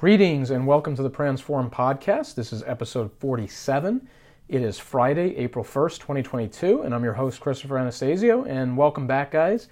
Greetings 0.00 0.50
and 0.50 0.66
welcome 0.66 0.96
to 0.96 1.02
the 1.02 1.10
Transform 1.10 1.68
Podcast. 1.68 2.34
This 2.34 2.54
is 2.54 2.62
episode 2.62 3.12
47. 3.18 4.08
It 4.48 4.62
is 4.62 4.78
Friday, 4.78 5.36
April 5.36 5.62
1st, 5.62 5.98
2022, 5.98 6.80
and 6.80 6.94
I'm 6.94 7.04
your 7.04 7.12
host, 7.12 7.38
Christopher 7.38 7.76
Anastasio, 7.76 8.44
and 8.44 8.78
welcome 8.78 9.06
back, 9.06 9.30
guys. 9.30 9.68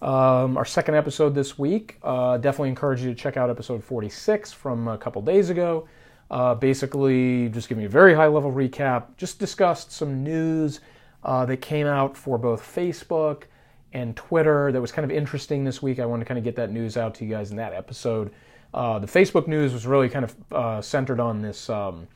Um, 0.00 0.56
our 0.56 0.64
second 0.64 0.94
episode 0.94 1.34
this 1.34 1.58
week. 1.58 1.98
Uh, 2.00 2.38
definitely 2.38 2.68
encourage 2.68 3.00
you 3.00 3.12
to 3.12 3.14
check 3.16 3.36
out 3.36 3.50
episode 3.50 3.82
46 3.82 4.52
from 4.52 4.86
a 4.86 4.96
couple 4.96 5.20
days 5.20 5.50
ago. 5.50 5.88
Uh, 6.30 6.54
basically, 6.54 7.48
just 7.48 7.68
giving 7.68 7.82
you 7.82 7.88
a 7.88 7.90
very 7.90 8.14
high 8.14 8.28
level 8.28 8.52
recap, 8.52 9.16
just 9.16 9.40
discussed 9.40 9.90
some 9.90 10.22
news 10.22 10.78
uh, 11.24 11.44
that 11.46 11.56
came 11.56 11.88
out 11.88 12.16
for 12.16 12.38
both 12.38 12.62
Facebook 12.62 13.46
and 13.92 14.14
Twitter 14.14 14.70
that 14.70 14.80
was 14.80 14.92
kind 14.92 15.04
of 15.04 15.10
interesting 15.10 15.64
this 15.64 15.82
week. 15.82 15.98
I 15.98 16.06
wanted 16.06 16.22
to 16.22 16.28
kind 16.28 16.38
of 16.38 16.44
get 16.44 16.54
that 16.54 16.70
news 16.70 16.96
out 16.96 17.16
to 17.16 17.24
you 17.24 17.30
guys 17.32 17.50
in 17.50 17.56
that 17.56 17.72
episode. 17.72 18.30
Uh, 18.74 18.98
the 18.98 19.06
Facebook 19.06 19.46
news 19.46 19.72
was 19.72 19.86
really 19.86 20.08
kind 20.08 20.24
of 20.24 20.52
uh, 20.52 20.80
centered 20.80 21.20
on 21.20 21.42
this 21.42 21.68
um, 21.68 22.08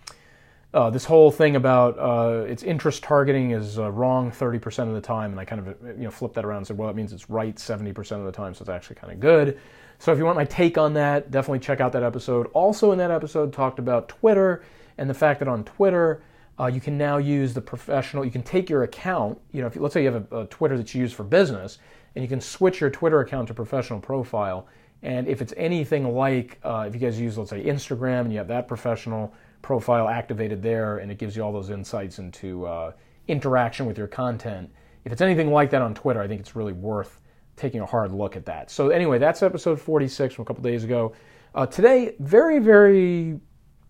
uh, 0.74 0.90
this 0.90 1.06
whole 1.06 1.30
thing 1.30 1.56
about 1.56 1.98
uh, 1.98 2.44
its 2.44 2.62
interest 2.62 3.02
targeting 3.02 3.52
is 3.52 3.78
uh, 3.78 3.90
wrong 3.90 4.30
30% 4.30 4.88
of 4.88 4.94
the 4.94 5.00
time, 5.00 5.30
and 5.30 5.40
I 5.40 5.44
kind 5.46 5.66
of 5.66 5.98
you 5.98 6.04
know 6.04 6.10
flipped 6.10 6.34
that 6.34 6.44
around 6.44 6.58
and 6.58 6.66
said, 6.66 6.76
well, 6.76 6.88
that 6.88 6.94
means 6.94 7.14
it's 7.14 7.30
right 7.30 7.56
70% 7.56 7.96
of 8.12 8.24
the 8.24 8.32
time, 8.32 8.52
so 8.52 8.62
it's 8.62 8.68
actually 8.68 8.96
kind 8.96 9.10
of 9.10 9.18
good. 9.18 9.58
So 9.98 10.12
if 10.12 10.18
you 10.18 10.26
want 10.26 10.36
my 10.36 10.44
take 10.44 10.76
on 10.76 10.92
that, 10.94 11.30
definitely 11.30 11.60
check 11.60 11.80
out 11.80 11.92
that 11.92 12.02
episode. 12.02 12.48
Also 12.52 12.92
in 12.92 12.98
that 12.98 13.10
episode, 13.10 13.54
talked 13.54 13.78
about 13.78 14.08
Twitter 14.08 14.64
and 14.98 15.08
the 15.08 15.14
fact 15.14 15.38
that 15.38 15.48
on 15.48 15.64
Twitter. 15.64 16.22
You 16.72 16.80
can 16.80 16.96
now 16.96 17.18
use 17.18 17.52
the 17.52 17.60
professional. 17.60 18.24
You 18.24 18.30
can 18.30 18.42
take 18.42 18.70
your 18.70 18.82
account. 18.82 19.38
You 19.52 19.60
know, 19.60 19.66
if 19.66 19.76
let's 19.76 19.92
say 19.92 20.02
you 20.02 20.10
have 20.10 20.32
a, 20.32 20.40
a 20.40 20.46
Twitter 20.46 20.78
that 20.78 20.94
you 20.94 21.02
use 21.02 21.12
for 21.12 21.22
business, 21.22 21.76
and 22.14 22.22
you 22.22 22.28
can 22.30 22.40
switch 22.40 22.80
your 22.80 22.88
Twitter 22.88 23.20
account 23.20 23.48
to 23.48 23.54
professional 23.54 24.00
profile 24.00 24.66
and 25.02 25.28
if 25.28 25.42
it's 25.42 25.52
anything 25.56 26.14
like, 26.14 26.58
uh, 26.64 26.84
if 26.88 26.94
you 26.94 27.00
guys 27.00 27.20
use, 27.20 27.38
let's 27.38 27.50
say, 27.50 27.64
Instagram 27.64 28.22
and 28.22 28.32
you 28.32 28.38
have 28.38 28.48
that 28.48 28.66
professional 28.66 29.32
profile 29.62 30.08
activated 30.08 30.62
there 30.62 30.98
and 30.98 31.10
it 31.10 31.18
gives 31.18 31.36
you 31.36 31.42
all 31.42 31.52
those 31.52 31.70
insights 31.70 32.18
into 32.18 32.66
uh, 32.66 32.92
interaction 33.28 33.86
with 33.86 33.98
your 33.98 34.06
content, 34.06 34.70
if 35.04 35.12
it's 35.12 35.20
anything 35.20 35.52
like 35.52 35.70
that 35.70 35.82
on 35.82 35.94
Twitter, 35.94 36.20
I 36.20 36.28
think 36.28 36.40
it's 36.40 36.56
really 36.56 36.72
worth 36.72 37.20
taking 37.56 37.80
a 37.80 37.86
hard 37.86 38.12
look 38.12 38.36
at 38.36 38.44
that. 38.46 38.70
So, 38.70 38.88
anyway, 38.88 39.18
that's 39.18 39.42
episode 39.42 39.80
46 39.80 40.34
from 40.34 40.42
a 40.42 40.46
couple 40.46 40.62
days 40.62 40.84
ago. 40.84 41.12
Uh, 41.54 41.66
today, 41.66 42.14
very, 42.18 42.58
very 42.58 43.40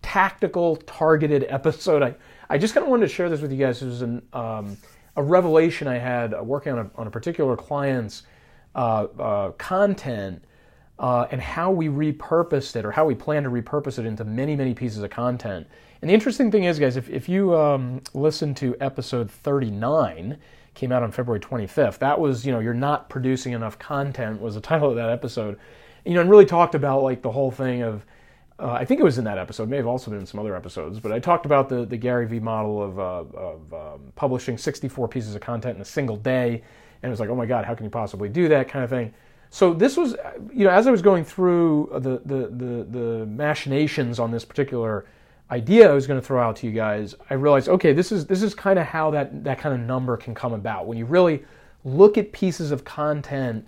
tactical, 0.01 0.77
targeted 0.77 1.45
episode. 1.49 2.03
I, 2.03 2.15
I 2.49 2.57
just 2.57 2.73
kind 2.73 2.83
of 2.83 2.89
wanted 2.89 3.07
to 3.07 3.13
share 3.13 3.29
this 3.29 3.41
with 3.41 3.51
you 3.51 3.57
guys. 3.57 3.81
It 3.81 3.87
was 3.87 4.01
an, 4.01 4.21
um, 4.33 4.77
a 5.15 5.23
revelation 5.23 5.87
I 5.87 5.97
had 5.97 6.39
working 6.41 6.73
on 6.73 6.79
a, 6.79 6.99
on 6.99 7.07
a 7.07 7.11
particular 7.11 7.57
client's 7.57 8.23
uh, 8.75 9.07
uh, 9.19 9.51
content 9.53 10.43
uh, 10.99 11.27
and 11.31 11.41
how 11.41 11.71
we 11.71 11.87
repurposed 11.87 12.75
it 12.75 12.85
or 12.85 12.91
how 12.91 13.05
we 13.05 13.15
plan 13.15 13.43
to 13.43 13.49
repurpose 13.49 13.99
it 13.99 14.05
into 14.05 14.23
many, 14.23 14.55
many 14.55 14.73
pieces 14.73 15.03
of 15.03 15.09
content. 15.09 15.67
And 16.01 16.09
the 16.09 16.13
interesting 16.13 16.51
thing 16.51 16.63
is, 16.63 16.79
guys, 16.79 16.97
if, 16.97 17.09
if 17.09 17.27
you 17.27 17.55
um, 17.55 18.01
listen 18.13 18.53
to 18.55 18.75
episode 18.79 19.29
39, 19.29 20.37
came 20.73 20.91
out 20.91 21.03
on 21.03 21.11
February 21.11 21.39
25th, 21.39 21.97
that 21.99 22.19
was, 22.19 22.45
you 22.45 22.51
know, 22.51 22.59
you're 22.59 22.73
not 22.73 23.09
producing 23.09 23.53
enough 23.53 23.79
content 23.79 24.41
was 24.41 24.55
the 24.55 24.61
title 24.69 24.89
of 24.89 24.95
that 24.95 25.09
episode. 25.09 25.59
You 26.05 26.13
know, 26.13 26.21
and 26.21 26.29
really 26.29 26.45
talked 26.45 26.75
about 26.75 27.03
like 27.03 27.21
the 27.21 27.31
whole 27.31 27.51
thing 27.51 27.81
of, 27.81 28.05
uh, 28.59 28.71
I 28.71 28.85
think 28.85 28.99
it 28.99 29.03
was 29.03 29.17
in 29.17 29.25
that 29.25 29.37
episode, 29.37 29.69
may 29.69 29.77
have 29.77 29.87
also 29.87 30.09
been 30.09 30.21
in 30.21 30.25
some 30.25 30.39
other 30.39 30.55
episodes, 30.55 30.99
but 30.99 31.11
I 31.11 31.19
talked 31.19 31.45
about 31.45 31.69
the, 31.69 31.85
the 31.85 31.97
Gary 31.97 32.25
Vee 32.25 32.39
model 32.39 32.81
of, 32.81 32.97
uh, 32.97 33.37
of 33.37 33.73
um, 33.73 33.99
publishing 34.15 34.57
64 34.57 35.07
pieces 35.09 35.35
of 35.35 35.41
content 35.41 35.75
in 35.75 35.81
a 35.81 35.85
single 35.85 36.15
day. 36.15 36.63
And 37.03 37.09
it 37.09 37.11
was 37.11 37.19
like, 37.19 37.29
oh 37.29 37.35
my 37.35 37.45
God, 37.45 37.65
how 37.65 37.75
can 37.75 37.85
you 37.85 37.89
possibly 37.91 38.29
do 38.29 38.47
that 38.47 38.67
kind 38.67 38.83
of 38.83 38.89
thing? 38.89 39.13
So 39.49 39.73
this 39.73 39.97
was, 39.97 40.15
you 40.53 40.65
know, 40.65 40.69
as 40.69 40.87
I 40.87 40.91
was 40.91 41.01
going 41.01 41.23
through 41.23 41.89
uh, 41.91 41.99
the, 41.99 42.21
the, 42.25 42.47
the, 42.47 42.83
the 42.89 43.25
machinations 43.25 44.19
on 44.19 44.31
this 44.31 44.43
particular 44.45 45.05
idea 45.51 45.89
I 45.89 45.93
was 45.93 46.07
going 46.07 46.19
to 46.19 46.25
throw 46.25 46.41
out 46.41 46.57
to 46.57 46.67
you 46.67 46.73
guys, 46.73 47.15
I 47.29 47.35
realized, 47.35 47.69
okay, 47.69 47.93
this 47.93 48.11
is 48.11 48.25
this 48.25 48.43
is 48.43 48.53
kind 48.53 48.77
of 48.77 48.85
how 48.85 49.11
that 49.11 49.43
that 49.43 49.59
kind 49.59 49.73
of 49.73 49.81
number 49.81 50.17
can 50.17 50.35
come 50.35 50.53
about 50.53 50.87
when 50.87 50.97
you 50.97 51.05
really 51.05 51.43
look 51.85 52.17
at 52.17 52.31
pieces 52.31 52.71
of 52.71 52.83
content 52.83 53.65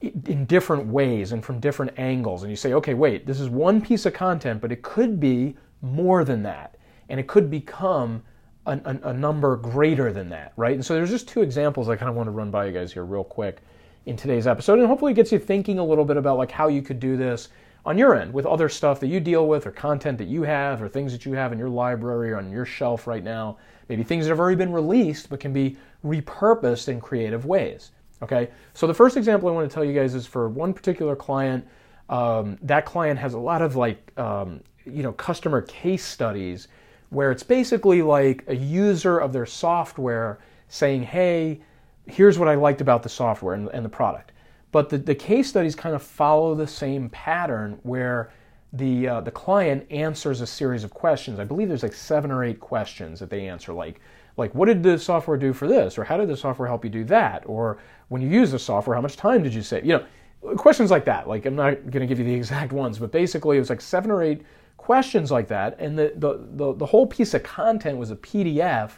in 0.00 0.44
different 0.44 0.86
ways 0.86 1.32
and 1.32 1.44
from 1.44 1.58
different 1.58 1.92
angles, 1.98 2.44
and 2.44 2.50
you 2.50 2.56
say, 2.56 2.72
okay, 2.72 2.94
wait, 2.94 3.26
this 3.26 3.40
is 3.40 3.48
one 3.48 3.80
piece 3.80 4.06
of 4.06 4.14
content, 4.14 4.60
but 4.60 4.70
it 4.70 4.80
could 4.82 5.18
be 5.18 5.56
more 5.82 6.24
than 6.24 6.44
that, 6.44 6.76
and 7.08 7.18
it 7.18 7.26
could 7.26 7.50
become 7.50 8.22
a, 8.66 8.78
a, 8.84 9.08
a 9.08 9.12
number 9.12 9.56
greater 9.56 10.12
than 10.12 10.28
that, 10.28 10.52
right? 10.56 10.74
And 10.74 10.84
so 10.84 10.94
there's 10.94 11.10
just 11.10 11.26
two 11.26 11.42
examples 11.42 11.88
I 11.88 11.96
kind 11.96 12.08
of 12.08 12.14
want 12.14 12.28
to 12.28 12.30
run 12.30 12.52
by 12.52 12.66
you 12.66 12.72
guys 12.72 12.92
here 12.92 13.04
real 13.04 13.24
quick 13.24 13.58
in 14.06 14.16
today's 14.16 14.46
episode, 14.46 14.78
and 14.78 14.88
hopefully 14.88 15.12
it 15.12 15.16
gets 15.16 15.32
you 15.32 15.38
thinking 15.38 15.78
a 15.78 15.84
little 15.84 16.04
bit 16.04 16.16
about 16.16 16.38
like 16.38 16.50
how 16.50 16.68
you 16.68 16.82
could 16.82 17.00
do 17.00 17.16
this 17.16 17.48
on 17.84 17.96
your 17.96 18.14
end 18.14 18.32
with 18.32 18.44
other 18.44 18.68
stuff 18.68 19.00
that 19.00 19.06
you 19.06 19.20
deal 19.20 19.46
with 19.46 19.66
or 19.66 19.70
content 19.70 20.18
that 20.18 20.28
you 20.28 20.42
have 20.42 20.82
or 20.82 20.88
things 20.88 21.12
that 21.12 21.24
you 21.24 21.32
have 21.32 21.52
in 21.52 21.58
your 21.58 21.68
library 21.68 22.32
or 22.32 22.36
on 22.36 22.50
your 22.50 22.64
shelf 22.64 23.06
right 23.06 23.24
now. 23.24 23.56
Maybe 23.88 24.02
things 24.02 24.24
that 24.24 24.30
have 24.30 24.40
already 24.40 24.56
been 24.56 24.72
released 24.72 25.30
but 25.30 25.40
can 25.40 25.52
be 25.52 25.76
repurposed 26.04 26.88
in 26.88 27.00
creative 27.00 27.46
ways. 27.46 27.92
Okay, 28.22 28.50
so 28.74 28.86
the 28.86 28.94
first 28.94 29.16
example 29.16 29.48
I 29.48 29.52
want 29.52 29.70
to 29.70 29.74
tell 29.74 29.84
you 29.84 29.94
guys 29.94 30.14
is 30.14 30.26
for 30.26 30.48
one 30.48 30.74
particular 30.74 31.14
client. 31.14 31.66
Um, 32.08 32.58
that 32.62 32.84
client 32.84 33.18
has 33.20 33.34
a 33.34 33.38
lot 33.38 33.62
of 33.62 33.76
like 33.76 34.12
um, 34.18 34.60
you 34.84 35.02
know 35.02 35.12
customer 35.12 35.62
case 35.62 36.04
studies 36.04 36.68
where 37.10 37.30
it's 37.30 37.42
basically 37.42 38.02
like 38.02 38.44
a 38.48 38.56
user 38.56 39.18
of 39.18 39.32
their 39.32 39.46
software 39.46 40.40
saying, 40.68 41.04
"Hey, 41.04 41.60
here's 42.08 42.38
what 42.38 42.48
I 42.48 42.54
liked 42.54 42.80
about 42.80 43.02
the 43.02 43.08
software 43.08 43.54
and, 43.54 43.68
and 43.68 43.84
the 43.84 43.90
product. 43.90 44.32
But 44.70 44.88
the, 44.88 44.98
the 44.98 45.14
case 45.14 45.48
studies 45.48 45.74
kind 45.74 45.94
of 45.94 46.02
follow 46.02 46.54
the 46.54 46.66
same 46.66 47.08
pattern 47.10 47.78
where 47.82 48.32
the, 48.72 49.08
uh, 49.08 49.20
the 49.22 49.30
client 49.30 49.86
answers 49.90 50.40
a 50.40 50.46
series 50.46 50.84
of 50.84 50.90
questions. 50.90 51.38
I 51.38 51.44
believe 51.44 51.68
there's 51.68 51.82
like 51.82 51.94
seven 51.94 52.30
or 52.30 52.44
eight 52.44 52.60
questions 52.60 53.18
that 53.20 53.30
they 53.30 53.48
answer, 53.48 53.72
like, 53.72 54.00
like 54.36 54.54
what 54.54 54.66
did 54.66 54.82
the 54.82 54.98
software 54.98 55.36
do 55.36 55.52
for 55.52 55.66
this? 55.66 55.98
Or 55.98 56.04
how 56.04 56.16
did 56.16 56.28
the 56.28 56.36
software 56.36 56.68
help 56.68 56.84
you 56.84 56.90
do 56.90 57.04
that? 57.04 57.44
Or 57.46 57.78
when 58.08 58.20
you 58.20 58.28
use 58.28 58.50
the 58.50 58.58
software, 58.58 58.94
how 58.94 59.00
much 59.00 59.16
time 59.16 59.42
did 59.42 59.54
you 59.54 59.62
save? 59.62 59.84
You 59.84 60.04
know, 60.42 60.54
questions 60.56 60.90
like 60.90 61.04
that. 61.06 61.28
Like 61.28 61.46
I'm 61.46 61.56
not 61.56 61.90
going 61.90 62.00
to 62.00 62.06
give 62.06 62.18
you 62.18 62.24
the 62.24 62.34
exact 62.42 62.72
ones, 62.72 62.98
but 62.98 63.10
basically 63.10 63.56
it 63.56 63.60
was 63.60 63.70
like 63.70 63.80
seven 63.80 64.10
or 64.10 64.22
eight 64.22 64.42
questions 64.76 65.30
like 65.30 65.48
that. 65.48 65.78
And 65.78 65.98
the, 65.98 66.12
the, 66.16 66.46
the, 66.52 66.74
the 66.74 66.86
whole 66.86 67.06
piece 67.06 67.34
of 67.34 67.42
content 67.42 67.98
was 67.98 68.10
a 68.10 68.16
PDF 68.16 68.92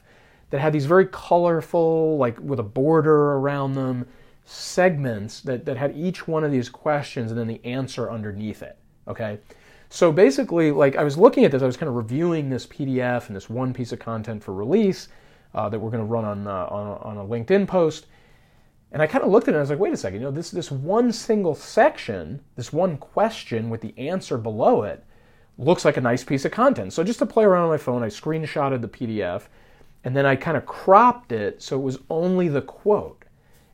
that 0.50 0.60
had 0.60 0.72
these 0.72 0.86
very 0.86 1.06
colorful, 1.06 2.16
like 2.18 2.38
with 2.40 2.58
a 2.58 2.64
border 2.64 3.32
around 3.32 3.74
them, 3.74 4.06
segments 4.44 5.40
that, 5.42 5.64
that 5.64 5.76
had 5.76 5.96
each 5.96 6.26
one 6.26 6.42
of 6.42 6.50
these 6.50 6.68
questions 6.68 7.30
and 7.30 7.38
then 7.38 7.46
the 7.46 7.64
answer 7.64 8.10
underneath 8.10 8.62
it. 8.62 8.76
Okay? 9.06 9.38
So 9.88 10.12
basically, 10.12 10.70
like 10.72 10.96
I 10.96 11.04
was 11.04 11.16
looking 11.16 11.44
at 11.44 11.52
this, 11.52 11.62
I 11.62 11.66
was 11.66 11.76
kind 11.76 11.88
of 11.88 11.94
reviewing 11.94 12.50
this 12.50 12.66
PDF 12.66 13.28
and 13.28 13.36
this 13.36 13.48
one 13.48 13.72
piece 13.72 13.92
of 13.92 13.98
content 13.98 14.42
for 14.42 14.52
release 14.52 15.08
uh, 15.54 15.68
that 15.68 15.78
we're 15.78 15.90
going 15.90 16.02
to 16.02 16.12
run 16.12 16.24
on, 16.24 16.46
uh, 16.46 16.66
on, 16.66 17.16
on 17.16 17.16
a 17.16 17.28
LinkedIn 17.28 17.66
post. 17.66 18.06
And 18.92 19.00
I 19.00 19.06
kind 19.06 19.22
of 19.22 19.30
looked 19.30 19.46
at 19.46 19.50
it 19.50 19.56
and 19.56 19.58
I 19.58 19.60
was 19.62 19.70
like, 19.70 19.78
wait 19.78 19.92
a 19.92 19.96
second, 19.96 20.20
you 20.20 20.26
know, 20.26 20.32
this, 20.32 20.50
this 20.50 20.70
one 20.70 21.12
single 21.12 21.54
section, 21.54 22.40
this 22.56 22.72
one 22.72 22.96
question 22.96 23.70
with 23.70 23.80
the 23.80 23.94
answer 23.96 24.36
below 24.36 24.82
it, 24.82 25.04
looks 25.58 25.84
like 25.84 25.96
a 25.96 26.00
nice 26.00 26.24
piece 26.24 26.44
of 26.44 26.50
content. 26.50 26.92
So 26.92 27.04
just 27.04 27.20
to 27.20 27.26
play 27.26 27.44
around 27.44 27.64
on 27.64 27.70
my 27.70 27.76
phone, 27.76 28.02
I 28.02 28.08
screenshotted 28.08 28.80
the 28.80 28.88
PDF 28.88 29.42
and 30.04 30.16
then 30.16 30.26
I 30.26 30.36
kind 30.36 30.56
of 30.56 30.66
cropped 30.66 31.32
it 31.32 31.62
so 31.62 31.78
it 31.78 31.82
was 31.82 31.98
only 32.08 32.48
the 32.48 32.62
quote. 32.62 33.24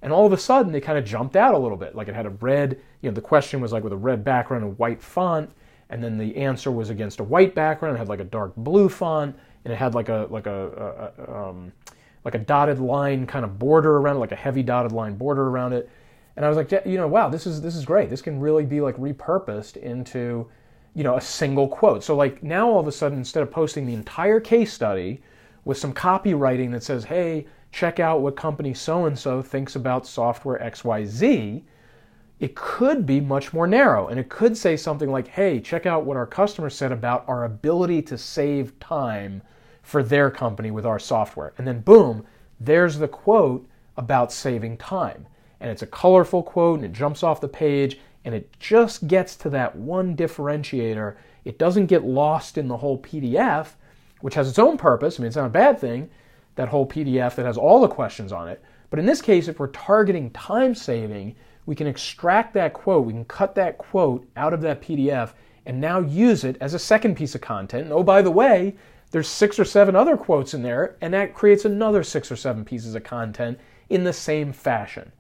And 0.03 0.13
all 0.13 0.27
of 0.27 0.33
a 0.33 0.39
sudden, 0.39 0.75
it 0.75 0.83
kind 0.83 0.99
of 0.99 1.05
jumped 1.05 1.37
out 1.37 1.55
a 1.55 1.59
little 1.59 1.77
bit. 1.77 1.95
Like 1.95 2.09
it 2.09 2.15
had 2.15 2.27
a 2.27 2.31
red, 2.31 2.79
you 3.01 3.11
know, 3.11 3.15
the 3.15 3.21
question 3.21 3.61
was 3.61 3.73
like 3.73 3.83
with 3.83 3.93
a 3.93 3.97
red 3.97 4.25
background 4.25 4.65
and 4.65 4.79
white 4.79 5.03
font, 5.03 5.51
and 5.89 6.03
then 6.03 6.19
the 6.19 6.37
answer 6.37 6.71
was 6.71 6.91
against 6.91 7.21
a 7.21 7.25
white 7.25 7.55
background. 7.55 7.97
It 7.97 7.99
had 7.99 8.09
like 8.09 8.21
a 8.21 8.25
dark 8.25 8.55
blue 8.57 8.89
font, 8.89 9.37
and 9.65 9.73
it 9.73 9.77
had 9.77 9.95
like 9.95 10.09
a 10.09 10.27
like 10.31 10.47
a, 10.47 11.13
a, 11.19 11.23
a 11.23 11.49
um, 11.49 11.73
like 12.25 12.35
a 12.35 12.39
dotted 12.39 12.79
line 12.79 13.27
kind 13.27 13.45
of 13.45 13.59
border 13.59 13.97
around 13.97 14.17
it, 14.17 14.21
like 14.21 14.33
a 14.33 14.37
heavy 14.37 14.63
dotted 14.63 14.93
line 14.93 15.17
border 15.17 15.49
around 15.49 15.73
it. 15.73 15.89
And 16.37 16.45
I 16.45 16.49
was 16.49 16.57
like, 16.59 16.71
you 16.85 16.99
know, 16.99 17.09
wow, 17.09 17.29
this 17.29 17.47
is 17.47 17.63
this 17.63 17.75
is 17.75 17.85
great. 17.85 18.11
This 18.11 18.21
can 18.21 18.39
really 18.39 18.65
be 18.65 18.81
like 18.81 18.97
repurposed 18.97 19.77
into, 19.79 20.47
you 20.95 21.05
know, 21.05 21.17
a 21.17 21.21
single 21.21 21.67
quote. 21.67 22.05
So 22.05 22.15
like 22.15 22.43
now 22.43 22.69
all 22.69 22.81
of 22.81 22.87
a 22.87 22.93
sudden, 22.93 23.19
instead 23.19 23.43
of 23.43 23.51
posting 23.51 23.87
the 23.87 23.95
entire 23.95 24.41
case 24.41 24.73
study 24.73 25.23
with 25.67 25.77
some 25.77 25.93
copywriting 25.93 26.71
that 26.71 26.85
says, 26.85 27.05
hey, 27.05 27.45
check 27.73 27.99
out 27.99 28.21
what 28.21 28.37
company 28.37 28.73
so 28.73 29.05
and 29.05 29.19
so 29.19 29.43
thinks 29.43 29.75
about 29.75 30.07
software 30.07 30.61
XYZ, 30.61 31.61
it 32.39 32.55
could 32.55 33.05
be 33.05 33.21
much 33.21 33.53
more 33.53 33.67
narrow. 33.67 34.07
And 34.07 34.21
it 34.21 34.29
could 34.29 34.57
say 34.57 34.77
something 34.77 35.11
like, 35.11 35.27
hey, 35.27 35.59
check 35.59 35.85
out 35.85 36.05
what 36.05 36.17
our 36.17 36.27
customer 36.27 36.71
said 36.71 36.93
about 36.93 37.25
our 37.27 37.45
ability 37.45 38.01
to 38.03 38.17
save 38.17 38.79
time 38.79 39.43
for 39.83 40.05
their 40.05 40.31
company 40.31 40.71
with 40.71 40.87
our 40.87 41.01
software. 41.01 41.53
And 41.59 41.67
then, 41.67 41.81
boom, 41.81 42.25
there's 42.61 42.99
the 42.99 43.09
quote 43.09 43.69
about 43.97 44.33
saving 44.33 44.77
time. 44.77 45.27
And 45.59 45.69
it's 45.69 45.83
a 45.83 45.87
colorful 45.87 46.45
quote 46.45 46.79
and 46.79 46.85
it 46.85 46.93
jumps 46.93 47.25
off 47.25 47.41
the 47.41 47.49
page 47.49 47.99
and 48.25 48.37
it 48.37 48.57
just 48.61 49.09
gets 49.09 49.35
to 49.35 49.51
that 49.51 49.75
one 49.75 50.17
differentiator. 50.17 51.17
It 51.45 51.59
doesn't 51.59 51.87
get 51.87 52.05
lost 52.05 52.57
in 52.57 52.69
the 52.69 52.77
whole 52.77 53.03
PDF 53.03 53.71
which 54.21 54.35
has 54.35 54.49
its 54.49 54.59
own 54.59 54.77
purpose. 54.77 55.19
I 55.19 55.23
mean, 55.23 55.29
it's 55.29 55.37
not 55.37 55.47
a 55.47 55.51
bad 55.51 55.79
thing, 55.79 56.11
that 56.57 56.69
whole 56.69 56.87
PDF 56.87 57.35
that 57.35 57.47
has 57.47 57.59
all 57.59 57.81
the 57.81 57.89
questions 57.89 58.33
on 58.33 58.49
it. 58.49 58.63
But 58.91 58.99
in 58.99 59.07
this 59.07 59.21
case, 59.21 59.49
if 59.49 59.59
we're 59.59 59.69
targeting 59.69 60.31
time 60.31 60.75
saving, 60.75 61.37
we 61.67 61.75
can 61.75 61.87
extract 61.87 62.55
that 62.55 62.73
quote, 62.73 63.05
we 63.05 63.13
can 63.13 63.25
cut 63.25 63.55
that 63.57 63.79
quote 63.79 64.27
out 64.37 64.55
of 64.55 64.61
that 64.63 64.81
PDF 64.81 65.33
and 65.67 65.81
now 65.81 65.99
use 66.01 66.45
it 66.45 66.57
as 66.61 66.75
a 66.75 66.79
second 66.79 67.17
piece 67.17 67.35
of 67.35 67.41
content. 67.41 67.85
And 67.85 67.93
oh, 67.93 68.05
by 68.05 68.23
the 68.23 68.31
way, 68.31 68.77
there's 69.11 69.29
six 69.29 69.59
or 69.59 69.65
seven 69.65 69.97
other 69.97 70.17
quotes 70.17 70.55
in 70.55 70.63
there, 70.63 70.97
and 71.01 71.13
that 71.15 71.35
creates 71.35 71.65
another 71.65 72.03
six 72.03 72.31
or 72.31 72.37
seven 72.37 72.65
pieces 72.65 72.95
of 72.95 73.05
content 73.05 73.59
in 73.89 74.05
the 74.05 74.13
same 74.13 74.53
fashion, 74.53 75.13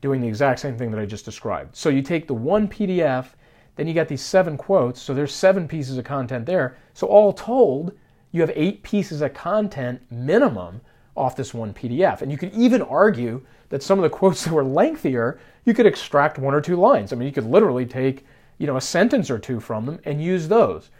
doing 0.00 0.20
the 0.20 0.28
exact 0.28 0.60
same 0.60 0.76
thing 0.76 0.90
that 0.90 1.00
I 1.00 1.06
just 1.06 1.24
described. 1.24 1.76
So 1.76 1.88
you 1.88 2.02
take 2.02 2.26
the 2.26 2.34
one 2.34 2.68
PDF, 2.68 3.28
then 3.76 3.86
you 3.86 3.94
got 3.94 4.08
these 4.08 4.22
seven 4.22 4.56
quotes, 4.56 5.00
so 5.00 5.14
there's 5.14 5.34
seven 5.34 5.66
pieces 5.68 5.98
of 5.98 6.04
content 6.04 6.46
there. 6.46 6.76
So 6.94 7.06
all 7.06 7.32
told, 7.32 7.92
you 8.32 8.40
have 8.40 8.52
eight 8.54 8.82
pieces 8.82 9.20
of 9.20 9.34
content 9.34 10.02
minimum 10.10 10.80
off 11.16 11.36
this 11.36 11.52
one 11.54 11.72
PDF. 11.72 12.22
And 12.22 12.32
you 12.32 12.38
could 12.38 12.52
even 12.54 12.82
argue 12.82 13.42
that 13.68 13.82
some 13.82 13.98
of 13.98 14.02
the 14.02 14.10
quotes 14.10 14.44
that 14.44 14.52
were 14.52 14.64
lengthier, 14.64 15.38
you 15.64 15.74
could 15.74 15.86
extract 15.86 16.38
one 16.38 16.54
or 16.54 16.60
two 16.60 16.76
lines. 16.76 17.12
I 17.12 17.16
mean, 17.16 17.28
you 17.28 17.34
could 17.34 17.46
literally 17.46 17.86
take, 17.86 18.26
you 18.58 18.66
know, 18.66 18.76
a 18.76 18.80
sentence 18.80 19.30
or 19.30 19.38
two 19.38 19.60
from 19.60 19.86
them 19.86 20.00
and 20.04 20.22
use 20.22 20.48
those. 20.48 20.90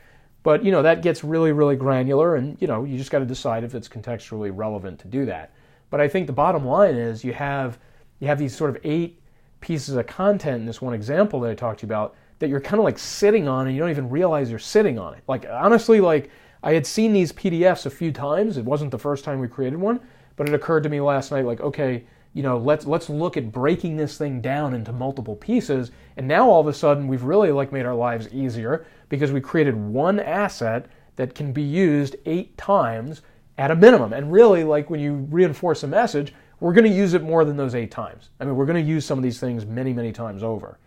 But, 0.42 0.64
you 0.64 0.72
know, 0.72 0.82
that 0.82 1.02
gets 1.02 1.24
really, 1.24 1.52
really 1.52 1.76
granular 1.76 2.36
and, 2.36 2.56
you 2.60 2.66
know, 2.66 2.84
you 2.84 2.98
just 2.98 3.10
got 3.10 3.20
to 3.20 3.24
decide 3.24 3.64
if 3.64 3.74
it's 3.74 3.88
contextually 3.88 4.50
relevant 4.52 4.98
to 5.00 5.08
do 5.08 5.24
that. 5.26 5.52
But 5.88 6.00
I 6.00 6.08
think 6.08 6.26
the 6.26 6.32
bottom 6.32 6.64
line 6.64 6.96
is 6.96 7.22
you 7.22 7.32
have 7.34 7.78
you 8.18 8.28
have 8.28 8.38
these 8.38 8.56
sort 8.56 8.70
of 8.70 8.78
eight 8.84 9.20
pieces 9.60 9.94
of 9.94 10.06
content 10.06 10.60
in 10.60 10.66
this 10.66 10.80
one 10.80 10.94
example 10.94 11.40
that 11.40 11.50
I 11.50 11.54
talked 11.54 11.80
to 11.80 11.86
you 11.86 11.88
about 11.88 12.14
that 12.38 12.48
you're 12.48 12.60
kind 12.60 12.78
of 12.78 12.84
like 12.84 12.98
sitting 12.98 13.46
on 13.46 13.66
and 13.66 13.76
you 13.76 13.80
don't 13.80 13.90
even 13.90 14.08
realize 14.08 14.48
you're 14.48 14.58
sitting 14.58 14.98
on 14.98 15.14
it. 15.14 15.22
Like 15.28 15.46
honestly, 15.48 16.00
like 16.00 16.30
I 16.62 16.74
had 16.74 16.86
seen 16.86 17.12
these 17.12 17.32
PDFs 17.32 17.86
a 17.86 17.90
few 17.90 18.12
times. 18.12 18.56
It 18.56 18.64
wasn't 18.64 18.90
the 18.90 18.98
first 18.98 19.24
time 19.24 19.40
we 19.40 19.48
created 19.48 19.78
one, 19.78 20.00
but 20.36 20.48
it 20.48 20.54
occurred 20.54 20.84
to 20.84 20.88
me 20.88 21.00
last 21.00 21.32
night 21.32 21.44
like, 21.44 21.60
okay, 21.60 22.04
you 22.34 22.42
know, 22.42 22.56
let's 22.56 22.86
let's 22.86 23.10
look 23.10 23.36
at 23.36 23.52
breaking 23.52 23.96
this 23.96 24.16
thing 24.16 24.40
down 24.40 24.74
into 24.74 24.92
multiple 24.92 25.36
pieces. 25.36 25.90
And 26.16 26.26
now 26.26 26.48
all 26.48 26.60
of 26.60 26.66
a 26.66 26.72
sudden 26.72 27.08
we've 27.08 27.24
really 27.24 27.52
like 27.52 27.72
made 27.72 27.84
our 27.84 27.94
lives 27.94 28.28
easier 28.32 28.86
because 29.08 29.32
we 29.32 29.40
created 29.40 29.74
one 29.74 30.18
asset 30.20 30.86
that 31.16 31.34
can 31.34 31.52
be 31.52 31.62
used 31.62 32.16
eight 32.24 32.56
times 32.56 33.22
at 33.58 33.70
a 33.70 33.76
minimum. 33.76 34.12
And 34.12 34.32
really, 34.32 34.64
like 34.64 34.88
when 34.88 35.00
you 35.00 35.26
reinforce 35.30 35.82
a 35.82 35.88
message, 35.88 36.32
we're 36.60 36.72
going 36.72 36.90
to 36.90 36.96
use 36.96 37.12
it 37.12 37.22
more 37.22 37.44
than 37.44 37.56
those 37.56 37.74
eight 37.74 37.90
times. 37.90 38.30
I 38.40 38.44
mean, 38.44 38.56
we're 38.56 38.66
going 38.66 38.82
to 38.82 38.88
use 38.88 39.04
some 39.04 39.18
of 39.18 39.22
these 39.22 39.40
things 39.40 39.66
many, 39.66 39.92
many 39.92 40.12
times 40.12 40.42
over. 40.42 40.78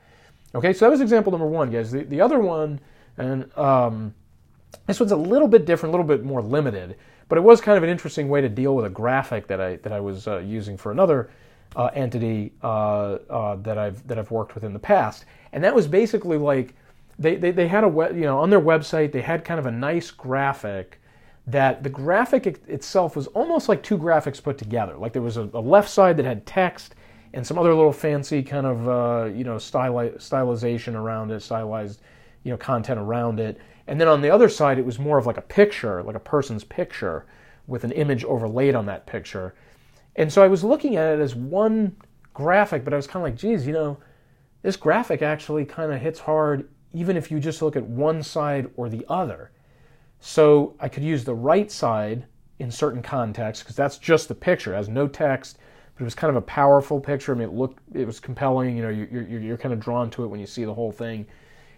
Okay, 0.56 0.74
so 0.74 0.86
that 0.86 0.92
was 0.92 1.02
example 1.02 1.32
number 1.32 1.48
one, 1.48 1.70
guys. 1.70 1.92
The, 1.92 2.04
the 2.04 2.22
other 2.22 2.40
one, 2.40 2.80
and 3.18 3.56
um, 3.58 4.16
this 4.88 5.00
one's 5.00 5.12
a 5.12 5.18
little 5.18 5.48
bit 5.48 5.66
different, 5.66 5.94
a 5.94 5.98
little 5.98 6.08
bit 6.08 6.24
more 6.24 6.42
limited, 6.42 6.98
but 7.28 7.38
it 7.38 7.42
was 7.42 7.62
kind 7.62 7.78
of 7.78 7.84
an 7.84 7.90
interesting 7.90 8.30
way 8.30 8.42
to 8.42 8.50
deal 8.50 8.76
with 8.76 8.86
a 8.86 8.90
graphic 8.90 9.48
that 9.48 9.60
I 9.62 9.78
that 9.78 9.92
I 9.92 10.00
was 10.00 10.28
uh, 10.28 10.40
using 10.40 10.78
for 10.78 10.92
another 10.92 11.30
uh, 11.76 11.90
entity 11.94 12.54
uh, 12.64 13.18
uh 13.30 13.56
that 13.58 13.78
I've 13.78 14.06
that 14.08 14.18
I've 14.18 14.32
worked 14.32 14.56
with 14.56 14.64
in 14.64 14.74
the 14.74 14.80
past, 14.80 15.26
and 15.54 15.64
that 15.64 15.74
was 15.74 15.88
basically 15.88 16.38
like 16.38 16.76
they, 17.18 17.36
they, 17.36 17.52
they 17.52 17.68
had 17.68 17.84
a 17.84 17.88
web, 17.88 18.16
you 18.16 18.24
know 18.24 18.40
on 18.40 18.50
their 18.50 18.62
website 18.62 19.12
they 19.12 19.22
had 19.22 19.44
kind 19.46 19.60
of 19.60 19.66
a 19.66 19.72
nice 19.72 20.12
graphic 20.12 21.00
that 21.48 21.84
the 21.84 21.90
graphic 21.90 22.48
itself 22.68 23.16
was 23.16 23.28
almost 23.28 23.70
like 23.70 23.84
two 23.84 23.98
graphics 23.98 24.42
put 24.42 24.58
together. 24.58 24.98
Like 24.98 25.14
there 25.14 25.22
was 25.22 25.38
a, 25.38 25.50
a 25.54 25.62
left 25.62 25.90
side 25.90 26.18
that 26.18 26.26
had 26.26 26.46
text 26.46 26.96
and 27.34 27.46
some 27.46 27.60
other 27.60 27.74
little 27.74 27.94
fancy 27.94 28.42
kind 28.42 28.66
of 28.66 28.88
uh, 28.88 29.26
you 29.26 29.44
know 29.44 29.58
styli- 29.58 30.16
stylization 30.16 30.96
around 30.96 31.32
it, 31.32 31.42
stylized 31.42 32.02
you 32.44 32.52
know 32.52 32.58
content 32.58 33.00
around 33.00 33.40
it, 33.40 33.60
and 33.88 34.00
then 34.00 34.08
on 34.08 34.22
the 34.22 34.30
other 34.30 34.50
side 34.50 34.78
it 34.80 34.86
was 34.86 35.00
more 35.00 35.18
of 35.18 35.26
like 35.26 35.38
a 35.38 35.42
picture, 35.42 36.04
like 36.04 36.16
a 36.16 36.20
person's 36.20 36.64
picture 36.64 37.26
with 37.68 37.84
an 37.84 37.92
image 37.92 38.24
overlaid 38.24 38.76
on 38.76 38.86
that 38.86 39.06
picture. 39.06 39.56
And 40.16 40.32
so 40.32 40.44
I 40.44 40.48
was 40.48 40.64
looking 40.64 40.96
at 40.96 41.16
it 41.16 41.22
as 41.22 41.36
one 41.36 41.96
graphic, 42.34 42.84
but 42.84 42.94
I 42.94 42.98
was 42.98 43.08
kind 43.08 43.26
of 43.26 43.32
like, 43.32 43.40
geez, 43.40 43.66
you 43.66 43.74
know, 43.74 43.98
this 44.62 44.76
graphic 44.76 45.22
actually 45.22 45.66
kind 45.66 45.92
of 45.92 46.02
hits 46.02 46.20
hard 46.20 46.70
even 46.94 47.18
if 47.18 47.30
you 47.30 47.40
just 47.40 47.62
look 47.62 47.76
at 47.76 47.84
one 47.84 48.24
side 48.24 48.70
or 48.78 48.88
the 48.88 49.06
other. 49.10 49.52
So 50.22 50.76
I 50.80 50.88
could 50.88 51.04
use 51.04 51.24
the 51.24 51.36
right 51.36 51.70
side 51.70 52.26
in 52.60 52.72
certain 52.72 53.02
contexts 53.02 53.64
because 53.64 53.76
that's 53.76 53.98
just 53.98 54.30
the 54.30 54.36
picture, 54.36 54.74
it 54.74 54.78
has 54.78 54.88
no 54.88 55.08
text, 55.08 55.58
but 55.94 56.02
it 56.02 56.06
was 56.06 56.16
kind 56.16 56.30
of 56.30 56.38
a 56.38 56.42
powerful 56.42 57.00
picture. 57.00 57.34
I 57.34 57.36
mean, 57.36 57.50
it 57.50 57.54
looked, 57.54 57.80
it 57.94 58.06
was 58.06 58.20
compelling. 58.20 58.78
You 58.78 58.84
know, 58.84 58.90
you're, 58.90 59.08
you're, 59.08 59.40
you're 59.40 59.58
kind 59.58 59.74
of 59.74 59.80
drawn 59.80 60.10
to 60.12 60.24
it 60.24 60.28
when 60.28 60.40
you 60.40 60.48
see 60.48 60.66
the 60.66 60.74
whole 60.74 60.92
thing. 60.92 61.26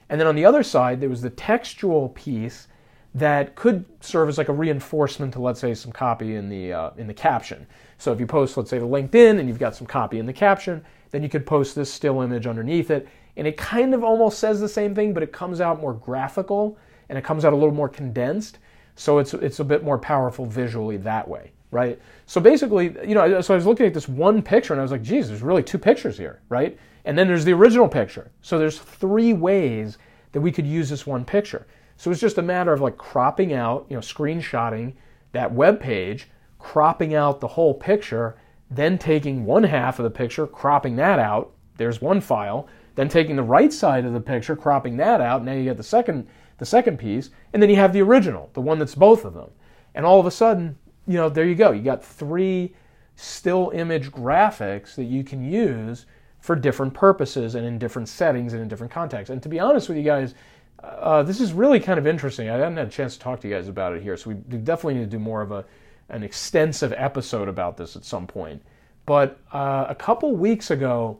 And 0.09 0.19
then 0.19 0.27
on 0.27 0.36
the 0.36 0.45
other 0.45 0.63
side, 0.63 1.01
there 1.01 1.09
was 1.09 1.21
the 1.21 1.30
textual 1.30 2.09
piece 2.09 2.68
that 3.15 3.56
could 3.56 3.86
serve 4.00 4.30
as 4.30 4.38
like 4.38 4.50
a 4.50 4.54
reinforcement 4.54 5.33
to, 5.33 5.42
let's 5.42 5.59
say, 5.59 5.74
some 5.74 5.92
copy 5.92 6.36
in 6.36 6.50
the 6.50 6.74
uh, 6.74 6.92
in 6.98 7.07
the 7.07 7.13
caption. 7.13 7.65
So 7.98 8.12
if 8.12 8.19
you 8.19 8.27
post, 8.27 8.56
let's 8.57 8.69
say, 8.69 8.80
to 8.80 8.86
LinkedIn 8.86 9.39
and 9.39 9.48
you've 9.48 9.59
got 9.59 9.75
some 9.75 9.88
copy 9.88 10.19
in 10.19 10.25
the 10.25 10.33
caption, 10.33 10.86
then 11.12 11.24
you 11.24 11.30
could 11.30 11.45
post 11.45 11.75
this 11.75 11.92
still 11.92 12.21
image 12.21 12.45
underneath 12.45 12.92
it, 12.92 13.07
and 13.38 13.48
it 13.48 13.57
kind 13.57 13.94
of 13.94 14.04
almost 14.04 14.39
says 14.39 14.59
the 14.59 14.69
same 14.69 14.94
thing, 14.94 15.13
but 15.13 15.24
it 15.24 15.31
comes 15.31 15.62
out 15.62 15.80
more 15.80 15.94
graphical 15.94 16.77
and 17.10 17.18
it 17.18 17.24
comes 17.24 17.45
out 17.45 17.53
a 17.53 17.56
little 17.56 17.74
more 17.74 17.89
condensed. 17.89 18.60
So 18.95 19.19
it's 19.19 19.33
it's 19.33 19.60
a 19.60 19.63
bit 19.63 19.83
more 19.83 19.98
powerful 19.98 20.45
visually 20.45 20.98
that 20.98 21.27
way, 21.27 21.51
right? 21.71 22.00
So 22.25 22.42
basically, 22.42 22.95
you 23.07 23.15
know, 23.15 23.42
so 23.42 23.53
I 23.53 23.57
was 23.57 23.65
looking 23.65 23.86
at 23.86 23.94
this 23.94 24.07
one 24.07 24.42
picture 24.42 24.74
and 24.74 24.80
I 24.80 24.83
was 24.83 24.92
like, 24.92 25.03
geez, 25.03 25.27
there's 25.27 25.42
really 25.42 25.63
two 25.63 25.77
pictures 25.77 26.18
here, 26.18 26.42
right? 26.50 26.77
And 27.07 27.18
then 27.18 27.27
there's 27.27 27.45
the 27.45 27.54
original 27.54 27.88
picture. 27.88 28.31
So 28.42 28.59
there's 28.59 28.80
three 28.80 29.31
ways 29.31 29.98
that 30.33 30.42
we 30.42 30.51
could 30.51 30.68
use 30.68 30.89
this 30.89 31.07
one 31.07 31.24
picture. 31.24 31.65
So 31.95 32.12
it's 32.12 32.19
just 32.19 32.38
a 32.38 32.42
matter 32.42 32.74
of 32.74 32.81
like 32.81 32.98
cropping 32.98 33.54
out, 33.54 33.86
you 33.88 33.95
know, 33.95 34.01
screenshotting 34.01 34.94
that 35.31 35.54
web 35.54 35.80
page, 35.80 36.27
cropping 36.59 37.15
out 37.15 37.39
the 37.39 37.48
whole 37.48 37.74
picture, 37.74 38.36
then 38.69 38.98
taking 38.98 39.45
one 39.45 39.63
half 39.63 40.00
of 40.00 40.04
the 40.04 40.09
picture, 40.09 40.45
cropping 40.45 40.98
that 40.98 41.18
out. 41.18 41.54
There's 41.77 42.01
one 42.01 42.19
file. 42.19 42.68
Then 42.95 43.07
taking 43.07 43.38
the 43.38 43.44
right 43.44 43.71
side 43.71 44.03
of 44.03 44.12
the 44.12 44.19
picture, 44.19 44.57
cropping 44.57 44.98
that 44.98 45.21
out. 45.21 45.45
Now 45.45 45.53
you 45.53 45.63
get 45.63 45.77
the 45.77 45.83
second 45.83 46.27
the 46.57 46.65
second 46.65 46.98
piece, 46.98 47.30
and 47.53 47.63
then 47.63 47.69
you 47.69 47.77
have 47.77 47.94
the 47.94 48.01
original, 48.01 48.50
the 48.53 48.62
one 48.62 48.80
that's 48.80 48.95
both 48.95 49.24
of 49.24 49.33
them. 49.33 49.51
And 49.95 50.06
all 50.06 50.19
of 50.19 50.25
a 50.25 50.31
sudden, 50.31 50.77
you 51.06 51.13
know, 51.13 51.30
there 51.30 51.45
you 51.45 51.56
go. 51.56 51.71
You 51.71 51.83
got 51.83 52.03
three 52.03 52.75
still 53.15 53.69
image 53.74 54.12
graphics 54.12 54.95
that 54.95 55.06
you 55.06 55.24
can 55.24 55.50
use 55.50 56.06
for 56.47 56.55
different 56.55 56.94
purposes 56.94 57.55
and 57.55 57.65
in 57.65 57.77
different 57.77 58.07
settings 58.07 58.53
and 58.53 58.61
in 58.61 58.69
different 58.69 58.89
contexts. 58.89 59.29
And 59.29 59.44
to 59.44 59.49
be 59.49 59.59
honest 59.59 59.89
with 59.89 59.97
you 59.97 60.03
guys, 60.03 60.33
uh, 60.81 61.21
this 61.21 61.41
is 61.41 61.51
really 61.51 61.77
kind 61.77 61.99
of 61.99 62.07
interesting. 62.07 62.49
I 62.49 62.53
haven't 62.53 62.77
had 62.77 62.88
a 62.88 62.89
chance 62.89 63.15
to 63.15 63.19
talk 63.19 63.41
to 63.41 63.49
you 63.49 63.53
guys 63.53 63.67
about 63.67 63.94
it 63.94 64.01
here, 64.01 64.15
so 64.15 64.29
we 64.29 64.35
definitely 64.59 64.94
need 64.94 65.11
to 65.11 65.17
do 65.17 65.19
more 65.19 65.41
of 65.41 65.51
a 65.51 65.65
an 66.07 66.23
extensive 66.23 66.94
episode 66.95 67.49
about 67.49 67.75
this 67.75 67.97
at 67.97 68.05
some 68.05 68.25
point. 68.25 68.61
But 69.05 69.41
uh, 69.51 69.88
a 69.89 69.95
couple 69.95 70.38
weeks 70.38 70.71
ago, 70.71 71.19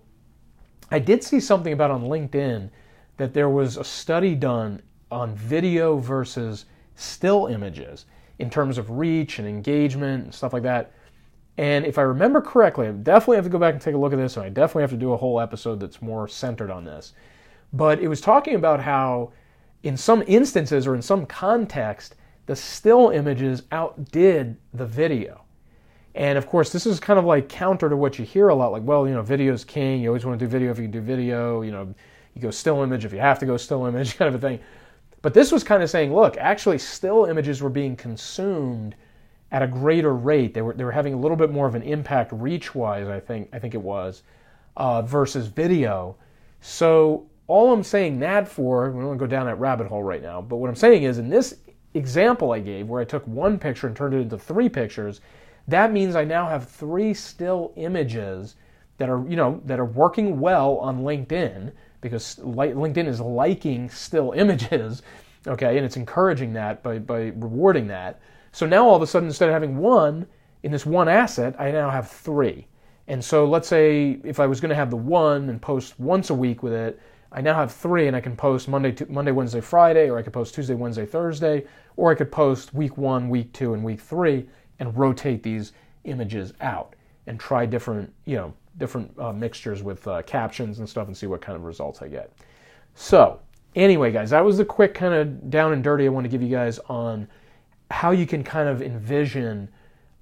I 0.92 1.00
did 1.00 1.22
see 1.26 1.42
something 1.42 1.74
about 1.74 1.92
on 1.92 2.04
LinkedIn 2.04 2.70
that 3.18 3.34
there 3.34 3.50
was 3.50 3.76
a 3.76 3.84
study 3.84 4.34
done 4.34 4.82
on 5.12 5.36
video 5.36 5.98
versus 5.98 6.64
still 6.96 7.48
images 7.48 8.06
in 8.40 8.50
terms 8.50 8.78
of 8.78 8.92
reach 8.92 9.40
and 9.40 9.48
engagement 9.48 10.24
and 10.24 10.34
stuff 10.34 10.54
like 10.54 10.64
that. 10.64 10.94
And 11.58 11.86
if 11.86 11.98
I 11.98 12.04
remember 12.04 12.40
correctly, 12.40 12.88
I 12.88 12.92
definitely 12.92 13.38
have 13.38 13.46
to 13.46 13.52
go 13.52 13.58
back 13.58 13.74
and 13.74 13.82
take 13.82 13.96
a 13.96 13.98
look 13.98 14.14
at 14.14 14.20
this, 14.20 14.38
and 14.38 14.46
I 14.46 14.50
definitely 14.50 14.84
have 14.84 14.92
to 14.92 14.98
do 14.98 15.14
a 15.14 15.18
whole 15.18 15.40
episode 15.40 15.80
that's 15.80 16.02
more 16.02 16.28
centered 16.28 16.70
on 16.70 16.86
this. 16.86 17.14
But 17.74 18.00
it 18.00 18.08
was 18.08 18.22
talking 18.22 18.56
about 18.56 18.80
how, 18.80 19.32
in 19.82 19.98
some 19.98 20.24
instances 20.28 20.86
or 20.86 20.94
in 20.94 21.02
some 21.02 21.26
context, 21.26 22.16
the 22.46 22.56
still 22.56 23.10
images 23.10 23.64
outdid 23.72 24.58
the 24.74 24.86
video. 24.86 25.42
And 26.14 26.38
of 26.38 26.48
course, 26.48 26.72
this 26.72 26.86
is 26.86 27.00
kind 27.00 27.20
of 27.20 27.26
like 27.26 27.50
counter 27.50 27.90
to 27.90 27.98
what 27.98 28.18
you 28.18 28.26
hear 28.26 28.48
a 28.50 28.56
lot 28.56 28.72
like, 28.72 28.84
well, 28.84 29.08
you 29.08 29.14
know, 29.14 29.22
video's 29.22 29.64
king. 29.64 30.02
You 30.02 30.10
always 30.10 30.26
want 30.26 30.40
to 30.40 30.46
do 30.46 30.50
video 30.50 30.72
if 30.72 30.78
you 30.78 30.86
can 30.86 30.92
do 30.92 31.02
video. 31.02 31.62
You 31.62 31.72
know, 31.72 31.94
you 32.34 32.42
go 32.42 32.52
still 32.52 32.82
image 32.84 33.06
if 33.06 33.14
you 33.14 33.20
have 33.20 33.40
to 33.40 33.46
go 33.46 33.58
still 33.58 33.86
image, 33.86 34.18
kind 34.18 34.34
of 34.34 34.44
a 34.44 34.48
thing. 34.48 34.60
But 35.22 35.34
this 35.34 35.52
was 35.52 35.64
kind 35.64 35.84
of 35.84 35.90
saying, 35.90 36.14
look, 36.14 36.38
actually, 36.38 36.78
still 36.78 37.26
images 37.26 37.62
were 37.62 37.70
being 37.70 37.96
consumed 37.96 38.96
at 39.52 39.62
a 39.62 39.68
greater 39.68 40.14
rate. 40.14 40.54
They 40.54 40.62
were 40.62 40.74
they 40.74 40.84
were 40.84 40.92
having 40.92 41.14
a 41.14 41.18
little 41.18 41.38
bit 41.38 41.52
more 41.52 41.68
of 41.68 41.76
an 41.76 41.84
impact 41.84 42.32
reach 42.34 42.76
wise. 42.76 43.08
I 43.08 43.20
think 43.20 43.50
I 43.54 43.60
think 43.60 43.74
it 43.74 43.82
was 43.82 44.24
uh, 44.76 45.02
versus 45.02 45.48
video. 45.48 46.16
So 46.62 47.28
all 47.48 47.72
I'm 47.72 47.84
saying 47.84 48.20
that 48.20 48.48
for 48.48 48.92
we 48.92 49.00
don't 49.00 49.08
want 49.08 49.20
to 49.20 49.26
go 49.26 49.30
down 49.30 49.46
that 49.46 49.60
rabbit 49.60 49.88
hole 49.88 50.04
right 50.04 50.22
now. 50.22 50.42
But 50.42 50.58
what 50.58 50.70
I'm 50.70 50.76
saying 50.76 51.04
is 51.04 51.18
in 51.18 51.30
this 51.30 51.56
example 51.94 52.52
I 52.52 52.60
gave, 52.60 52.88
where 52.88 53.02
I 53.02 53.06
took 53.06 53.26
one 53.28 53.58
picture 53.58 53.88
and 53.88 53.96
turned 53.96 54.14
it 54.14 54.20
into 54.20 54.38
three 54.38 54.70
pictures, 54.70 55.22
that 55.68 55.92
means 55.92 56.16
I 56.16 56.24
now 56.24 56.48
have 56.48 56.68
three 56.70 57.14
still 57.14 57.74
images 57.76 58.56
that 58.98 59.10
are 59.10 59.28
you 59.30 59.36
know 59.36 59.62
that 59.66 59.80
are 59.80 59.86
working 59.86 60.40
well 60.40 60.78
on 60.78 61.02
LinkedIn 61.04 61.72
because 62.02 62.36
LinkedIn 62.38 63.08
is 63.08 63.20
liking 63.20 63.90
still 63.90 64.32
images, 64.36 65.02
okay, 65.48 65.78
and 65.78 65.86
it's 65.86 65.98
encouraging 65.98 66.54
that 66.54 66.84
by 66.84 67.00
by 67.00 67.32
rewarding 67.36 67.88
that. 67.88 68.20
So 68.58 68.66
now 68.66 68.88
all 68.88 68.96
of 68.96 69.04
a 69.04 69.06
sudden, 69.06 69.30
instead 69.30 69.50
of 69.50 69.54
having 69.54 69.78
one 69.78 70.26
in 70.64 70.72
this 70.72 70.84
one 70.84 71.08
asset, 71.08 71.56
I 71.62 71.70
now 71.70 71.92
have 71.92 72.10
three. 72.10 72.66
And 73.08 73.24
so 73.24 73.46
let's 73.46 73.68
say 73.68 74.20
if 74.24 74.40
I 74.40 74.48
was 74.48 74.60
going 74.60 74.70
to 74.70 74.76
have 74.76 74.90
the 74.90 74.98
one 74.98 75.50
and 75.50 75.62
post 75.62 76.00
once 76.00 76.32
a 76.32 76.34
week 76.34 76.64
with 76.64 76.74
it, 76.74 77.00
I 77.32 77.40
now 77.40 77.54
have 77.54 77.72
three, 77.72 78.08
and 78.08 78.16
I 78.16 78.20
can 78.20 78.36
post 78.36 78.68
Monday, 78.68 78.96
Monday, 79.10 79.32
Wednesday, 79.32 79.62
Friday, 79.62 80.10
or 80.10 80.18
I 80.18 80.24
could 80.24 80.34
post 80.34 80.56
Tuesday, 80.56 80.74
Wednesday, 80.74 81.06
Thursday, 81.06 81.66
or 81.98 82.12
I 82.12 82.16
could 82.16 82.32
post 82.32 82.74
week 82.74 82.98
one, 82.98 83.30
week 83.30 83.54
two, 83.54 83.76
and 83.76 83.84
week 83.84 84.02
three, 84.02 84.50
and 84.80 84.98
rotate 84.98 85.44
these 85.44 85.74
images 86.06 86.56
out 86.60 86.96
and 87.28 87.40
try 87.40 87.64
different, 87.68 88.12
you 88.26 88.38
know, 88.38 88.52
different 88.80 89.14
uh, 89.20 89.34
mixtures 89.34 89.84
with 89.84 90.08
uh, 90.08 90.24
captions 90.24 90.80
and 90.80 90.90
stuff, 90.90 91.06
and 91.06 91.16
see 91.16 91.28
what 91.28 91.42
kind 91.42 91.56
of 91.56 91.64
results 91.64 92.02
I 92.02 92.08
get. 92.08 92.34
So 92.96 93.40
Anyway, 93.76 94.12
guys, 94.12 94.32
that 94.32 94.44
was 94.44 94.58
the 94.58 94.66
quick 94.66 94.96
kind 94.96 95.14
of 95.14 95.52
down 95.52 95.72
and 95.72 95.84
dirty 95.84 96.06
I 96.06 96.10
want 96.10 96.24
to 96.24 96.30
give 96.30 96.42
you 96.42 96.50
guys 96.50 96.80
on 96.90 97.28
how 97.92 98.12
you 98.12 98.26
can 98.26 98.44
kind 98.44 98.68
of 98.70 98.82
envision 98.82 99.70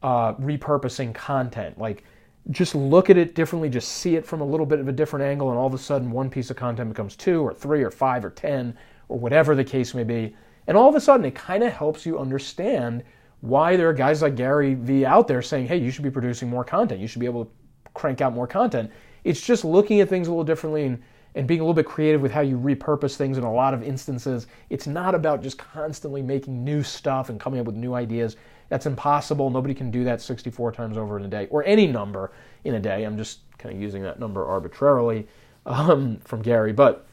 uh, 0.03 0.33
repurposing 0.35 1.13
content. 1.13 1.77
Like, 1.79 2.03
just 2.51 2.75
look 2.75 3.09
at 3.09 3.17
it 3.17 3.33
differently, 3.33 3.69
just 3.69 3.89
see 3.89 4.15
it 4.15 4.25
from 4.25 4.41
a 4.41 4.45
little 4.45 4.65
bit 4.67 4.79
of 4.79 4.87
a 4.87 4.91
different 4.91 5.25
angle, 5.25 5.49
and 5.49 5.57
all 5.57 5.65
of 5.65 5.73
a 5.73 5.79
sudden, 5.79 6.11
one 6.11 6.29
piece 6.29 6.51
of 6.51 6.55
content 6.55 6.89
becomes 6.89 7.15
two 7.15 7.41
or 7.41 7.53
three 7.53 7.83
or 7.83 7.89
five 7.89 8.23
or 8.23 8.29
ten 8.29 8.77
or 9.09 9.17
whatever 9.17 9.55
the 9.55 9.63
case 9.63 9.95
may 9.95 10.03
be. 10.03 10.35
And 10.67 10.77
all 10.77 10.89
of 10.89 10.95
a 10.95 11.01
sudden, 11.01 11.25
it 11.25 11.33
kind 11.33 11.63
of 11.63 11.73
helps 11.73 12.05
you 12.05 12.19
understand 12.19 13.03
why 13.41 13.75
there 13.75 13.89
are 13.89 13.93
guys 13.93 14.21
like 14.21 14.35
Gary 14.35 14.75
Vee 14.75 15.05
out 15.05 15.27
there 15.27 15.41
saying, 15.41 15.67
hey, 15.67 15.77
you 15.77 15.91
should 15.91 16.03
be 16.03 16.11
producing 16.11 16.49
more 16.49 16.63
content. 16.63 16.99
You 16.99 17.07
should 17.07 17.19
be 17.19 17.25
able 17.27 17.45
to 17.45 17.51
crank 17.93 18.21
out 18.21 18.33
more 18.33 18.47
content. 18.47 18.91
It's 19.23 19.41
just 19.41 19.65
looking 19.65 20.01
at 20.01 20.09
things 20.09 20.27
a 20.27 20.31
little 20.31 20.43
differently 20.43 20.85
and, 20.85 21.01
and 21.35 21.45
being 21.45 21.59
a 21.59 21.63
little 21.63 21.73
bit 21.73 21.85
creative 21.85 22.21
with 22.21 22.31
how 22.31 22.41
you 22.41 22.57
repurpose 22.57 23.15
things 23.15 23.37
in 23.37 23.43
a 23.43 23.53
lot 23.53 23.73
of 23.73 23.83
instances. 23.83 24.47
It's 24.69 24.87
not 24.87 25.13
about 25.13 25.43
just 25.43 25.57
constantly 25.57 26.21
making 26.21 26.63
new 26.63 26.81
stuff 26.81 27.29
and 27.29 27.39
coming 27.39 27.59
up 27.59 27.65
with 27.65 27.75
new 27.75 27.93
ideas. 27.93 28.37
That's 28.69 28.85
impossible. 28.85 29.49
Nobody 29.49 29.73
can 29.73 29.91
do 29.91 30.05
that 30.05 30.21
64 30.21 30.71
times 30.71 30.97
over 30.97 31.19
in 31.19 31.25
a 31.25 31.27
day 31.27 31.47
or 31.51 31.63
any 31.65 31.87
number 31.87 32.31
in 32.63 32.75
a 32.75 32.79
day. 32.79 33.03
I'm 33.03 33.17
just 33.17 33.39
kind 33.57 33.75
of 33.75 33.81
using 33.81 34.01
that 34.03 34.19
number 34.19 34.45
arbitrarily 34.45 35.27
um, 35.65 36.17
from 36.23 36.41
Gary. 36.41 36.71
But 36.71 37.05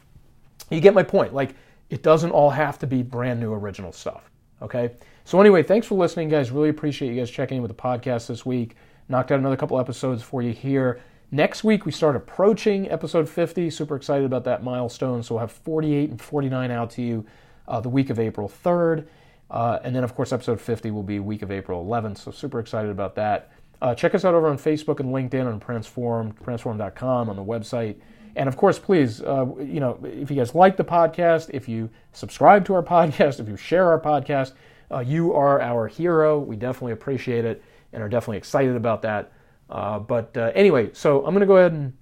you 0.69 0.79
get 0.79 0.93
my 0.93 1.03
point. 1.03 1.33
Like, 1.33 1.55
it 1.89 2.01
doesn't 2.01 2.31
all 2.31 2.49
have 2.49 2.79
to 2.79 2.87
be 2.87 3.03
brand 3.03 3.39
new 3.39 3.53
original 3.53 3.91
stuff. 3.91 4.31
Okay? 4.61 4.91
So, 5.25 5.39
anyway, 5.41 5.63
thanks 5.63 5.85
for 5.85 5.95
listening, 5.95 6.29
guys. 6.29 6.49
Really 6.49 6.69
appreciate 6.69 7.13
you 7.13 7.19
guys 7.19 7.29
checking 7.29 7.57
in 7.57 7.61
with 7.61 7.75
the 7.75 7.81
podcast 7.81 8.27
this 8.27 8.45
week. 8.45 8.75
Knocked 9.09 9.33
out 9.33 9.39
another 9.39 9.57
couple 9.57 9.79
episodes 9.79 10.23
for 10.23 10.41
you 10.41 10.53
here. 10.53 11.01
Next 11.33 11.63
week, 11.63 11.83
we 11.83 11.91
start 11.91 12.15
approaching 12.15 12.91
episode 12.91 13.27
50. 13.27 13.71
Super 13.71 13.95
excited 13.95 14.23
about 14.23 14.43
that 14.43 14.63
milestone. 14.63 15.23
So, 15.23 15.33
we'll 15.33 15.39
have 15.39 15.51
48 15.51 16.11
and 16.11 16.21
49 16.21 16.69
out 16.69 16.91
to 16.91 17.01
you 17.01 17.25
uh, 17.67 17.79
the 17.79 17.89
week 17.89 18.11
of 18.11 18.19
April 18.19 18.47
3rd. 18.47 19.07
Uh, 19.49 19.79
and 19.83 19.95
then, 19.95 20.03
of 20.03 20.13
course, 20.13 20.31
episode 20.31 20.61
50 20.61 20.91
will 20.91 21.01
be 21.01 21.19
week 21.19 21.41
of 21.41 21.49
April 21.49 21.83
11th. 21.83 22.19
So, 22.19 22.29
super 22.29 22.59
excited 22.59 22.91
about 22.91 23.15
that. 23.15 23.49
Uh, 23.81 23.95
check 23.95 24.13
us 24.13 24.23
out 24.23 24.35
over 24.35 24.47
on 24.47 24.59
Facebook 24.59 24.99
and 24.99 25.09
LinkedIn 25.09 25.51
on 25.51 25.59
Transform, 25.59 26.35
transform.com 26.43 27.29
on 27.31 27.35
the 27.35 27.43
website. 27.43 27.95
And 28.35 28.47
of 28.47 28.55
course, 28.55 28.77
please, 28.77 29.23
uh, 29.23 29.47
you 29.57 29.79
know, 29.79 29.97
if 30.03 30.29
you 30.29 30.37
guys 30.37 30.53
like 30.53 30.77
the 30.77 30.85
podcast, 30.85 31.49
if 31.51 31.67
you 31.67 31.89
subscribe 32.11 32.63
to 32.65 32.75
our 32.75 32.83
podcast, 32.83 33.39
if 33.39 33.49
you 33.49 33.57
share 33.57 33.89
our 33.89 33.99
podcast, 33.99 34.51
uh, 34.91 34.99
you 34.99 35.33
are 35.33 35.59
our 35.59 35.87
hero. 35.87 36.37
We 36.37 36.57
definitely 36.57 36.91
appreciate 36.91 37.43
it 37.43 37.63
and 37.91 38.03
are 38.03 38.09
definitely 38.09 38.37
excited 38.37 38.75
about 38.75 39.01
that. 39.01 39.31
Uh, 39.69 39.99
but 39.99 40.35
uh, 40.37 40.51
anyway, 40.55 40.89
so 40.93 41.19
I'm 41.25 41.33
going 41.33 41.41
to 41.41 41.45
go 41.45 41.57
ahead 41.57 41.73
and 41.73 41.93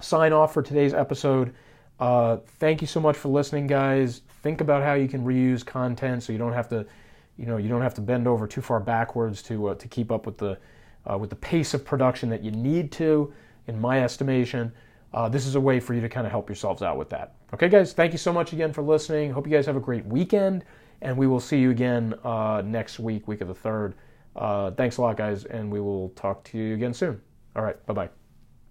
sign 0.00 0.32
off 0.32 0.52
for 0.52 0.62
today's 0.62 0.94
episode. 0.94 1.54
Uh, 1.98 2.38
thank 2.58 2.80
you 2.80 2.86
so 2.86 3.00
much 3.00 3.16
for 3.16 3.28
listening, 3.28 3.66
guys. 3.66 4.22
Think 4.42 4.60
about 4.60 4.82
how 4.82 4.94
you 4.94 5.08
can 5.08 5.24
reuse 5.24 5.64
content 5.64 6.22
so 6.22 6.32
you 6.32 6.38
don't 6.38 6.52
have 6.52 6.68
to, 6.70 6.86
you 7.36 7.46
know, 7.46 7.56
you 7.56 7.68
don't 7.68 7.82
have 7.82 7.94
to 7.94 8.00
bend 8.00 8.26
over 8.26 8.46
too 8.46 8.62
far 8.62 8.80
backwards 8.80 9.42
to 9.44 9.68
uh, 9.68 9.74
to 9.74 9.88
keep 9.88 10.10
up 10.10 10.26
with 10.26 10.38
the 10.38 10.58
with 11.18 11.30
the 11.30 11.36
pace 11.36 11.74
of 11.74 11.84
production 11.84 12.28
that 12.28 12.42
you 12.44 12.50
need 12.52 12.92
to, 12.92 13.32
in 13.66 13.80
my 13.80 14.02
estimation 14.02 14.72
uh, 15.12 15.28
this 15.28 15.46
is 15.46 15.54
a 15.54 15.60
way 15.60 15.80
for 15.80 15.94
you 15.94 16.00
to 16.00 16.08
kind 16.08 16.26
of 16.26 16.30
help 16.30 16.48
yourselves 16.48 16.82
out 16.82 16.96
with 16.96 17.08
that. 17.10 17.34
Okay, 17.52 17.68
guys, 17.68 17.92
thank 17.92 18.12
you 18.12 18.18
so 18.18 18.32
much 18.32 18.52
again 18.52 18.72
for 18.72 18.82
listening. 18.82 19.32
Hope 19.32 19.46
you 19.46 19.52
guys 19.52 19.66
have 19.66 19.76
a 19.76 19.80
great 19.80 20.06
weekend, 20.06 20.64
and 21.02 21.16
we 21.16 21.26
will 21.26 21.40
see 21.40 21.58
you 21.58 21.70
again 21.70 22.14
uh, 22.22 22.62
next 22.64 23.00
week, 23.00 23.26
week 23.26 23.40
of 23.40 23.48
the 23.48 23.54
third. 23.54 23.94
Uh, 24.36 24.70
thanks 24.72 24.96
a 24.96 25.02
lot, 25.02 25.16
guys, 25.16 25.44
and 25.44 25.70
we 25.70 25.80
will 25.80 26.10
talk 26.10 26.44
to 26.44 26.58
you 26.58 26.74
again 26.74 26.94
soon. 26.94 27.20
All 27.56 27.62
right, 27.62 27.84
bye 27.86 27.94
bye. 27.94 28.19